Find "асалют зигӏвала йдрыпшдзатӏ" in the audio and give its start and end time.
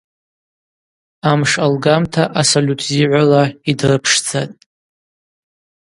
2.39-4.57